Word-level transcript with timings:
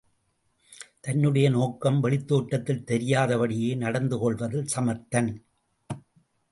தன்னுடைய 1.01 1.49
நோக்கம் 1.49 1.99
வெளித் 1.99 2.27
தோற்றத்தில் 2.27 2.83
தெரியாதபடியே 2.87 3.77
நடந்து 3.77 4.19
கொள்வதில் 4.19 4.65
சமர்த்தன். 4.75 5.43